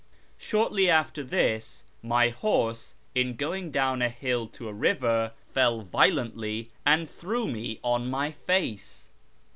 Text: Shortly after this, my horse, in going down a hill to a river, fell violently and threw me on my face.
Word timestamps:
Shortly 0.39 0.89
after 0.89 1.23
this, 1.23 1.83
my 2.01 2.29
horse, 2.29 2.95
in 3.13 3.35
going 3.35 3.69
down 3.69 4.01
a 4.01 4.09
hill 4.09 4.47
to 4.47 4.67
a 4.67 4.73
river, 4.73 5.31
fell 5.53 5.81
violently 5.81 6.71
and 6.87 7.07
threw 7.07 7.47
me 7.47 7.79
on 7.83 8.09
my 8.09 8.31
face. 8.31 9.09